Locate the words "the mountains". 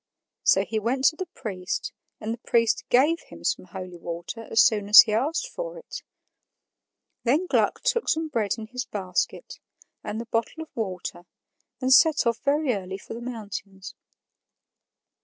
13.13-13.93